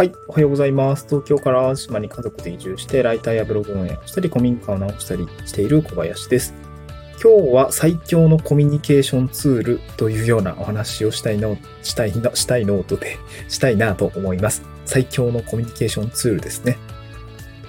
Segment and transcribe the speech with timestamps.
[0.00, 0.12] はい。
[0.28, 1.04] おはようございます。
[1.06, 6.54] 東京から島に家族で移住して、ライターやブログ運営をしたり、古民家を直したりしている小林です。
[7.22, 13.18] 今日は最強のコミュニケーションツールというようなお話をしたいの、したいの、したいノートで、
[13.48, 14.62] したいなと思います。
[14.86, 16.78] 最強のコミュニケーションツールですね。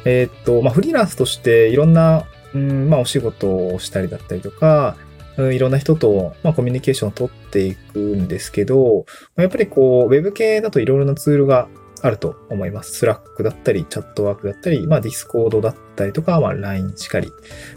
[0.06, 2.24] えーっと、まあ、フリーランスとしていろんな、
[2.56, 4.96] うん、まあ、お仕事をしたりだったりとか、
[5.36, 9.06] うんいろんな人と、まあ、コミュニケーションを取っていくんですけど、
[9.36, 11.68] やっぱりこう、ウェブ系だといろいろなツールが
[12.02, 12.94] あると思います。
[12.94, 17.32] スラックだったり、チャットワークだったり、まあ、ディスコードだったりとか、まあ、LINE しかり。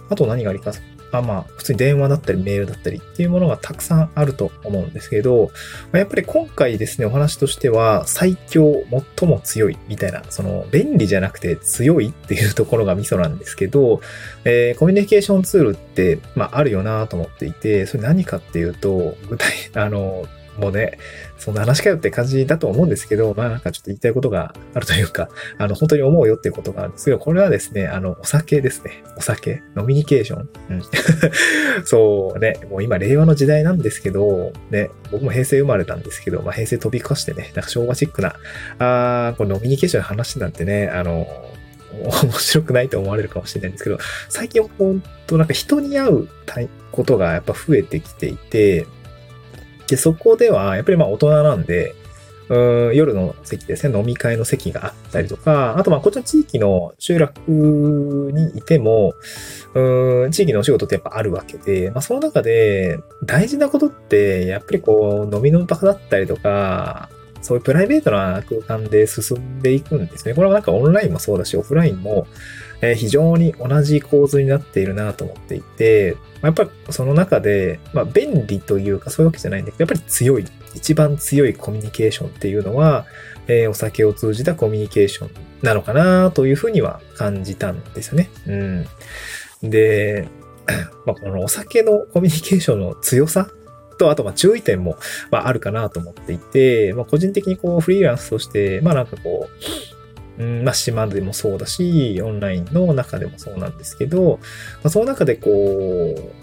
[0.09, 0.73] あと何がありか、
[1.19, 5.51] あまあ、普通に電話だったり、メールだったりっていうものがたくさんあると思うんですけど、
[5.92, 8.84] まあやっぱり今回ですね、お話としては、最強、
[9.18, 14.01] 最も強いみたいな、その、便利じゃなくて強いっていうところがミソなんですけど、
[14.45, 20.27] えーコミュニケーションツールって、まあ、あるよなと思っていて、それ何かっていうと、具体、あの、
[20.58, 20.98] もうね、
[21.38, 29.02] そんな話かよって感じだと思うんですけど、まあなんかちょっと言いたいことがあるというか、 あの、本当に思うよっていうことがあるんですけど、これはですね、あの、お酒ですね。
[29.16, 29.62] お酒。
[29.76, 30.48] 飲みニケーション。
[30.70, 30.82] うん。
[31.84, 38.36] そうね、もう今令和の時代なんですけど、ね、僕も平成生まれたんですけど、まあ平成飛び越してね、なんか昭和チックな、
[38.79, 41.26] あーこれ飲みニケーションの話なんてね、あの、
[42.02, 43.98] 面白くないと思われるかもしれないんですけど、
[44.29, 46.29] 最近ほんとなんか人に会う
[46.92, 48.86] ことがやっぱ増えてきていて、
[49.88, 51.95] で、そこではやっぱりまあ大人なんで、
[52.49, 59.15] うん夜の席ですね、飲み会の席があったりとか、あとまあこっちの地域の集落にいても、
[59.74, 67.09] うん地域のお仕事ってやっぱあるわけで、まあその中で大事なことって、やっぱりこう飲みの場だったりとか、
[67.41, 70.34] そういうプライベートな空間で進んでいくんですね。
[70.34, 72.26] これはなんかオンラインもそうだし、オフラインも、
[72.80, 80.44] えー非常に同じ構図になっているなと思っていて、やっぱりその中で、まあ便利というかそういうわけじゃないんだけど、やっぱり強い、
[80.75, 83.06] 一番強いコミュニケーションっていうのは、
[83.47, 85.30] えーお酒を通じたコミュニケーション
[85.62, 88.30] なのかなというふうには感じたんですよね。
[88.46, 89.70] うん。
[89.70, 90.28] で、
[91.06, 93.48] まあこのお酒のコミュニケーションの強さ
[93.98, 94.98] と、あとま注意点も、
[95.30, 99.94] まあ、あるかなと思っていて、まあ、個人的にこうフリーランスとして、まあなんかこう、
[100.38, 104.40] うん、まあ島でもそうだし、オンラインの中でもそうなんですけど、
[104.82, 105.50] まあ、その中でこ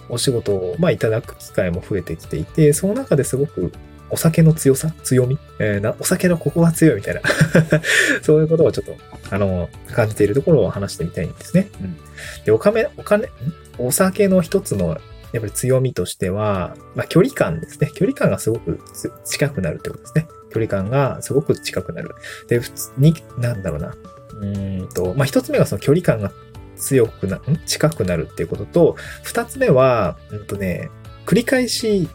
[0.09, 3.71] う、お仕事を、まあ、いただく機会も増えてきていて、その中ですごく
[4.09, 7.21] お酒の強さ強み、えーなお酒のここが強いみたいな、
[8.21, 8.95] そういうことをちょっと、
[9.29, 11.69] あの、感じているところを話してみたいんですね。
[11.81, 11.97] うん。
[12.45, 13.29] で、お金、お金、ん？
[13.77, 14.97] お酒の一つの
[15.33, 17.89] やっぱり強みとしては、まあ、距離感ですね。
[17.93, 20.27] 距離感がすごくつ近くなるってことですね。
[20.51, 22.15] 距離感がすごく近くなる。
[22.47, 23.95] で、普通に、なんだろうな。
[24.41, 26.31] うんと、まあ、一つ目がその距離感が
[26.75, 27.41] 強くな、ん？
[27.65, 30.89] 近くなるっていうことと、二つ目は、うんとね、
[31.25, 32.09] 繰り返し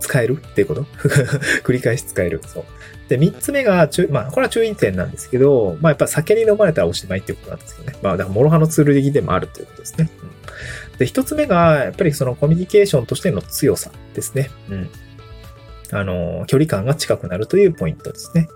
[0.00, 0.82] 使えるっていうこと？
[1.64, 2.40] 繰り返し使える。
[2.46, 2.64] そう。
[3.08, 7.98] で、三つ目が、まあ、これは注意点なんですけど、まあ、やっぱ酒に飲まれたらおしまいっていうことなんですけどね。
[8.02, 10.10] まあ、だから、諸刃のツール的でもあるということですね。
[10.22, 10.30] うん
[10.98, 14.50] で、一つ目が、やっぱりそのコミュニケーションとしての強さですね。
[14.68, 14.90] うん。
[15.92, 18.48] あの、距離感が近くなるというポイントですね。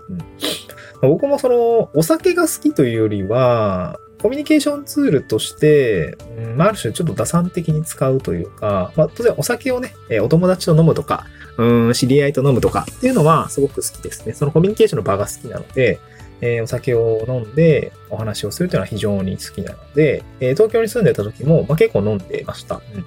[1.01, 1.09] うん。
[1.09, 14.33] 僕もその、お酒が好きというよりは、コミュニケーションツールとして、うんあ、ある種ちょっと打算的に使うというか、まあ、当然お酒をね、えお友達と飲むとか、うん、知り合いと飲むとかっていうのはすごく好きですね。
[14.33, 15.99] そのコミュニケーションの場が好きなので、
[16.41, 22.81] えーお酒を飲んでお話をするというのは非常に好きなので、えー東京に住んでた時も、まあ、結構飲んでました。
[22.95, 23.05] うん。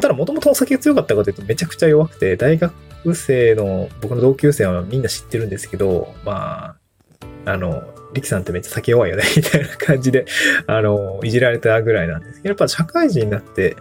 [0.00, 2.72] ただ、もともとお酒が強かったかというとめちゃくちゃ弱くて、大学
[3.14, 6.76] 生の僕の同級生はみんな知ってるんですけど、ま
[7.44, 10.26] あ、あの、力さんってめっちゃ酒弱いよね、 みたいな感じで、
[10.66, 13.76] あの、いじられたぐらいなんですけど、やっぱ社会人になって、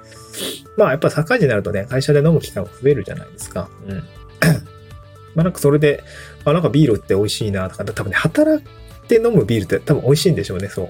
[0.78, 3.70] まあやっぱ社会人になるとね、会社で飲む機会が増えるじゃないですか。
[3.88, 3.96] うん。
[5.36, 6.04] まあなんかそれで、
[6.44, 8.64] あ、なんかビールって美味しいなとか、多分ね、働
[9.06, 10.90] いて飲むビールって多分美味しいんでしょうね、そう。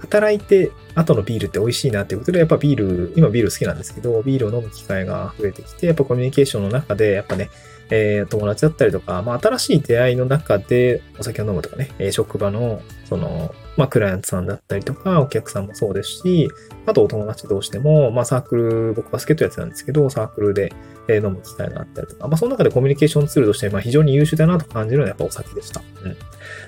[0.00, 7.50] 働いて後のビールって美味しいなっていうことで、やっぱビール、今ビール好きなんですけど、ビールを飲む機会が増えてきて、やっぱコミュニケーションの中で、やっぱね、
[7.90, 16.48] えー友達だったりとか、まあ、新しい出会いの中でお酒を飲むとかね、え職場の、その、まあ、クライアントさんだったりとか、お客さんもそうですし、
[16.86, 20.72] あとお友達同士でも、まあ、サークル、僕バスケットやってたんですけど、サークルで、
[21.08, 25.82] え飲む機会があったりとか、まあ、その中でコミュニケーションツールとして、まあ、非常に優秀だなと感じるのはやっぱお酒でした。
[26.02, 26.16] うん。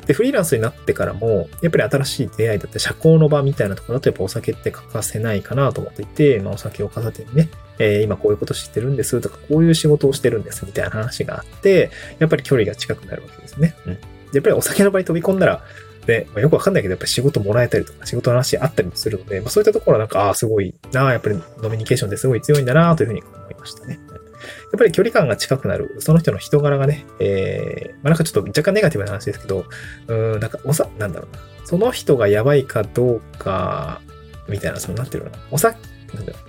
[0.06, 7.48] で、フリーランスになってからも、やっぱり新しい出会いだったり、社交の場みたいなところだとやっぱお酒って欠かせないかなと思っていて、まあ、お酒を片手にね、
[7.78, 13.74] えー今こういうこと知ってるんですとか、こういう仕事をしてるんですみたいな話があって、やっぱり距離が近くなるわけですね。
[13.86, 13.92] うん。
[13.92, 13.98] や
[14.40, 15.62] っぱりお酒の場に飛び込んだら、
[16.06, 23.98] ね、まあ、よくわかんないけど、やっぱり仕事もらえたりとか、仕事の話あったりもするので、まあ、そういったところはなんか、ああ、すごいな、やっぱりノミニケーションってすごい強いんだなというふうに思いましたね。
[24.46, 29.64] やっぱり距離感が近くなる、その人の人柄がね、えー、まあ、なんかちょっと若干ネガティブな話ですけど、
[30.08, 31.42] うん、なんか、おさ、なんだろうな。
[31.64, 34.00] その人がやばいかどうか、
[34.48, 35.42] みたいな、その、なんていうのかな。
[35.50, 35.78] お酒、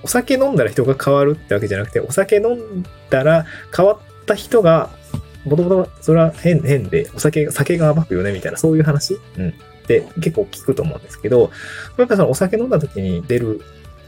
[0.03, 3.45] お酒飲んだら人が変わるってわけじゃなくて、お酒飲んだら
[3.75, 4.89] 変わった人が、
[5.45, 9.53] もともとそれは変、変で、お酒、酒が暴くよね、みたいな、そういう話うん。
[9.87, 11.51] で、結構聞くと思うんですけど、
[11.97, 13.61] やっぱそのお酒飲んだ時に出る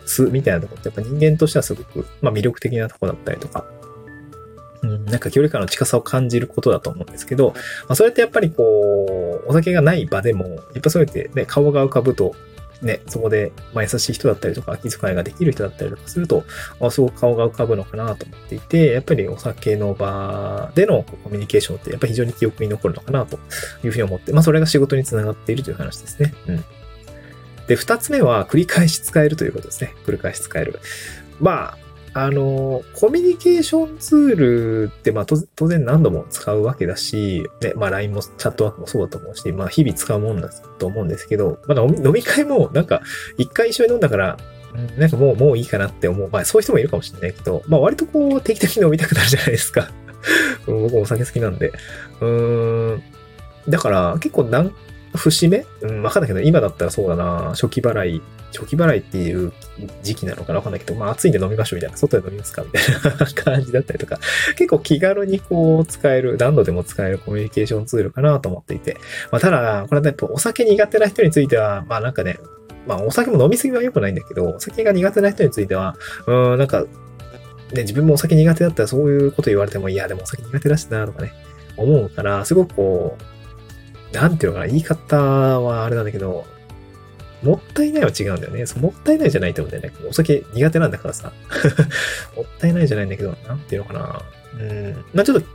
[0.09, 3.65] 素みたいなとこって、やっぱ人間としてはすごく、まあ魅力的なとこだったりとか、
[4.81, 12.35] うん、なんか距離感の近さを感じることだと思うんですけど、まあ、それってやっぱりこう、お酒がない場でも、やっぱそうやってね、顔が浮かぶと、
[12.81, 16.45] ね、そこで、まあ、優しい人だったりとか、気遣いができる人だったりとかすると、
[16.79, 23.37] あすごく顔が浮かぶのかなと思っていて、やっぱりお酒の場でのコミュニケーションって、やっぱり非常に記憶に残るのかなと
[23.83, 26.33] いうふうに思って、まあ、それが仕事につながっているという話ですね。
[26.47, 26.63] うん。
[27.69, 29.93] で、二つ目は繰り返し使えるということですね。
[30.03, 30.79] 繰り返し使える。
[31.39, 31.75] ま
[32.13, 40.49] あ、あの、コミュニケーションツールって、まあ、当然何度も使うわけだし、ね、まあ、LINE もチャットワークもそうだと思うし、まあ、日々使うもんだ
[40.79, 43.03] と思うんですけど、まだ飲み会も、なんか、
[43.37, 44.37] 一回一緒に飲んだから、
[44.97, 46.29] なんかもう、もういいかなって思う。
[46.31, 49.91] まあ、そういう人もいるかもしれないけど、まあ、割とこう、定期的に飲みたくなるじゃないですか。
[50.65, 51.71] 僕お酒好きなんで。
[52.21, 53.03] うーん。
[53.69, 54.73] だから、結構何
[55.15, 55.65] 節目？
[55.81, 58.21] うん、わかんないけど、今だったらそうだな、初期払い、
[58.53, 59.51] 初期払いっていう
[60.03, 60.57] 時期なのかな？
[60.59, 62.83] わかんないけど、まあ暑いんで飲みましょうみたいな、外で飲みますかみたい
[63.17, 64.19] な感じだったりとか、
[64.55, 68.97] 結構気軽にこう使える、何度でも使えるコミュニケーションツールかなと思っていて。
[69.31, 72.37] まあただ、これはやっぱお酒苦手な人については、まあなんかね、
[72.87, 75.95] まあお酒も飲みすぎは良くないんだけど、お酒が苦手な人については、
[76.27, 76.85] うん、なんか、
[77.73, 81.31] ね、自分もお酒苦手だったらそういうこと言われても、いや、でもお酒苦手だしな、とかね、
[81.77, 83.23] 思うから、すごくこう、
[84.11, 86.45] なんていうのかな、言い方はあれなんだけど、
[87.43, 88.65] もったいないは違うんだよね。
[88.65, 89.99] そもったいないじゃないと思うんだよね。
[90.09, 91.31] お酒苦手なんだからさ。
[92.35, 94.21] もったいないじゃないんだけど、なんていうのかな。
[94.59, 95.05] うん。
[95.13, 95.47] まあちょっと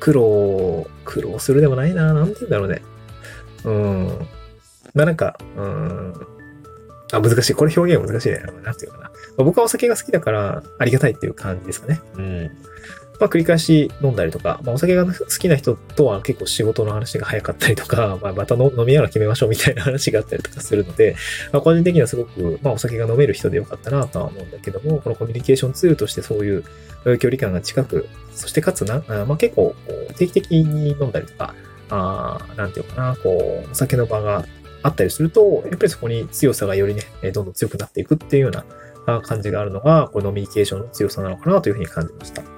[0.00, 2.14] 苦労、苦労するでもないな。
[2.14, 2.82] なんていうんだろうね。
[3.64, 4.26] うん。
[4.94, 6.14] まあなんか、うん。
[7.12, 7.54] あ、難しい。
[7.54, 8.42] これ表現難しいね。
[8.64, 9.10] なんていうのかな。
[9.10, 12.00] まあ、僕はお酒が好きだからありがたいっていう感じですかね。
[12.16, 12.50] うん。
[13.20, 21.16] まあ、繰り返し飲んだりとか、まあ、お酒が好きな人とは結構仕事の話が早かったりとか、 まあ、また飲みながら決めましょうみたいな話があったりとかするので、
[21.52, 26.64] まあ、個人的にはすごく、まあ、お酒が飲める人でよかったなとは思うんだけども、このコミュニケーションツールとしてそういう
[27.18, 29.74] 距離感が近く、そしてかつな、まあ、結構
[30.16, 31.54] 定期的に飲んだりとか、
[31.90, 34.44] あなんていうかな、こう、お酒の場が
[34.82, 38.50] あったりすると、やっぱりそこに強さがよりね、どんどん強くなっていくっていうよう
[39.06, 42.57] な感じがあるのが、このノミニケーションの強さなのかなというふうに感じました。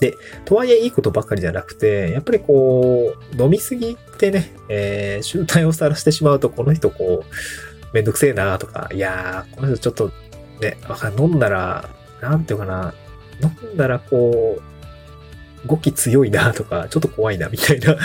[0.00, 10.12] で、とはいえいいことばかりじゃなくて、やっぱりこう、飲みすぎてね、えー、集体をさらしてしまうと、この人こう、めんどくせえなとか、いやー、この人ちょっと、
[10.60, 11.88] ね、わか飲んだら、
[12.20, 12.94] なんていうかな、
[13.42, 17.96] 飲んだらこう、語気強いなとか、ちょっと怖いなみたいな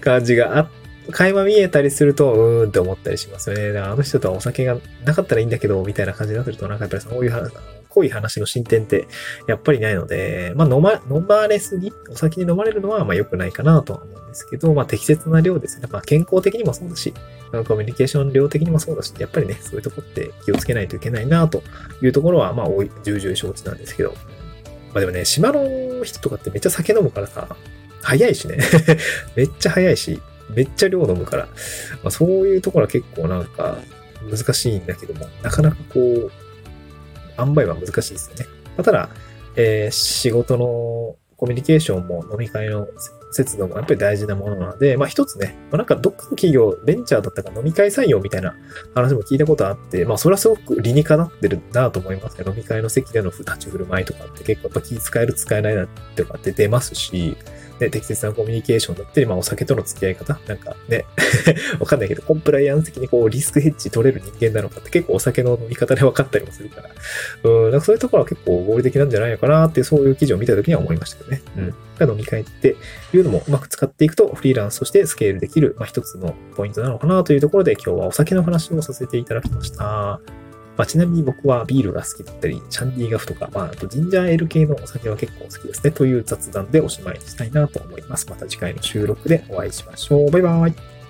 [0.00, 3.78] 感じがあってて、垣間見えたりすると、うーんって思ったりしますよね。
[3.78, 7.52] あの人とはお酒がなかったらいいんだけど、みたいな感じになってると、なんかやっぱりそういう話、
[7.88, 9.06] 濃い話の進展って
[9.46, 15.88] やっぱりないので、まあ飲ま、飲まれすぎ、お酒に飲まれるのはまあ良くないかなとは思うんですけど、まあ適切な量ですね。
[15.90, 17.12] まあ健康的にもそうだし、
[17.66, 21.62] コミュニケーション量的にもそうだし、やっぱりね、そういうとこって気をつけないといけないなと
[22.00, 24.14] いうところは、まあ、重々承知なんですけど。
[24.92, 27.56] まあでもね、島の人とかってめっちゃ酒飲むからさ、
[28.02, 28.58] 早いしね。
[29.36, 30.20] めっちゃ早いし、
[30.50, 31.46] めっちゃ量飲むから、
[32.02, 33.78] まあ、そういうところは結構なんか
[34.30, 36.30] 難しいんだけども、なかなかこう、
[37.38, 38.46] 塩梅は難しいですよね。
[38.76, 39.08] まあ、ただ、
[39.56, 42.86] えー、仕事のコミュニケーションも飲み会の
[43.32, 48.54] 節度もやっぱり大事なものなので、まあ一つね、まあ、なんかどっかの企業、ベンチャーだったか飲み会採用みたいな
[48.94, 52.44] 話も聞いたことあって、まあそれはすごく理にかなってるなと思いますね。
[52.46, 57.36] 飲み会の席での立ち振る舞いとかって結構やっぱ気使える使えないなってかって出ますし、
[57.82, 61.04] ね、適切なコミュニケーションだったり、まあお酒との付き合い方、なんかね、
[61.80, 66.90] わかんないけど、コンプライアンス的にこうリスクヘッジ取れる人間なのかって結構お酒の飲み方で分かったりもするから、
[67.50, 71.42] うん、なんかそういうところは結構合理的なんじゃないのかなって、そういう記事を見た時には思いましたけどね。
[71.56, 71.74] うん。
[72.00, 72.74] 飲み会って
[73.14, 80.20] いうのもうまく使っていくとフリーランスとしてスケールできる、まあ一つのポイントなのかなというところで今日はお酒の話をさせていただきました。
[80.76, 85.90] まあ、ちなみに僕はビールが好きだったり、チャンディーガフとか、まあ、あとジンジャーエール系のお酒は結構好きですね。
[85.90, 88.28] という雑談でおしまいにしたいなと思います。
[88.30, 90.30] また次回の収録でお会いしましょう。
[90.30, 91.01] バイバイ。